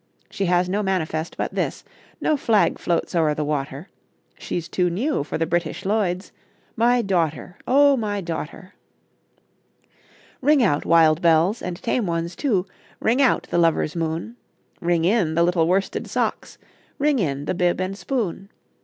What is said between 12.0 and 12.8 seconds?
ones too!